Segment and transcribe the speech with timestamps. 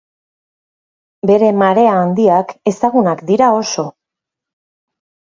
[1.31, 3.85] Bere marea handiak ezagunak dira oso.